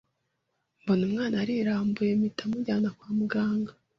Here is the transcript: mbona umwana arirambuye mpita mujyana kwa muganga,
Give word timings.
mbona 0.81 1.01
umwana 1.09 1.35
arirambuye 1.43 2.11
mpita 2.19 2.43
mujyana 2.51 2.89
kwa 2.97 3.09
muganga, 3.17 3.73